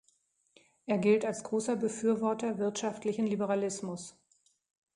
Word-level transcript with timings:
Er 0.87 0.97
gilt 0.97 1.25
als 1.25 1.43
großer 1.43 1.75
Befürworter 1.75 2.57
wirtschaftlichen 2.57 3.27
Liberalismus. 3.27 4.17